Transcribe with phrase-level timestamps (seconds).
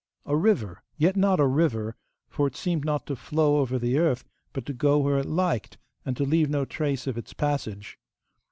[0.25, 1.95] A river, yet not a river,
[2.27, 5.77] for it seemed not to flow over the earth, but to go where it liked,
[6.03, 7.99] and to leave no trace of its passage.